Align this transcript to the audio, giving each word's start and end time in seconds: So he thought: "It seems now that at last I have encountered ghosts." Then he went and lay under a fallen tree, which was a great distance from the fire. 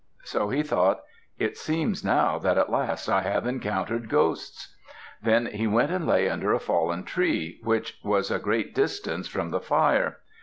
So 0.23 0.49
he 0.49 0.63
thought: 0.63 1.01
"It 1.37 1.59
seems 1.59 2.03
now 2.03 2.39
that 2.39 2.57
at 2.57 2.71
last 2.71 3.07
I 3.07 3.21
have 3.21 3.45
encountered 3.45 4.09
ghosts." 4.09 4.75
Then 5.21 5.45
he 5.45 5.67
went 5.67 5.91
and 5.91 6.07
lay 6.07 6.27
under 6.27 6.53
a 6.55 6.59
fallen 6.59 7.03
tree, 7.03 7.59
which 7.63 7.99
was 8.03 8.31
a 8.31 8.39
great 8.39 8.73
distance 8.73 9.27
from 9.27 9.51
the 9.51 9.61
fire. 9.61 10.17